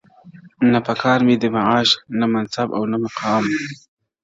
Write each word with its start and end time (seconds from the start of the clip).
نه 0.71 0.79
په 0.85 0.93
کار 1.01 1.19
مي 1.27 1.35
دی 1.41 1.49
معاش 1.55 1.89
نه 2.19 2.25
منصب 2.33 2.67
او 2.77 2.83
نه 2.91 2.97
مقام- 3.03 3.45